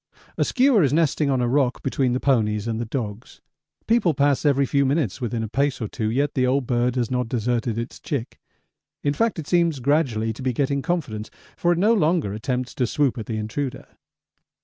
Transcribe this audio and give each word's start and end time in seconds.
A 0.35 0.41
skua 0.43 0.81
is 0.83 0.91
nesting 0.91 1.29
on 1.29 1.41
a 1.41 1.47
rock 1.47 1.83
between 1.83 2.13
the 2.13 2.19
ponies 2.19 2.67
and 2.67 2.81
the 2.81 2.85
dogs. 2.87 3.39
People 3.85 4.15
pass 4.15 4.45
every 4.45 4.65
few 4.65 4.83
minutes 4.83 5.21
within 5.21 5.43
a 5.43 5.47
pace 5.47 5.79
or 5.79 5.87
two, 5.87 6.09
yet 6.09 6.33
the 6.33 6.47
old 6.47 6.65
bird 6.65 6.95
has 6.95 7.11
not 7.11 7.29
deserted 7.29 7.77
its 7.77 7.99
chick. 7.99 8.39
In 9.03 9.13
fact, 9.13 9.37
it 9.37 9.45
seems 9.47 9.79
gradually 9.79 10.33
to 10.33 10.41
be 10.41 10.53
getting 10.53 10.81
confidence, 10.81 11.29
for 11.55 11.71
it 11.71 11.77
no 11.77 11.93
longer 11.93 12.33
attempts 12.33 12.73
to 12.73 12.87
swoop 12.87 13.15
at 13.19 13.27
the 13.27 13.37
intruder. 13.37 13.85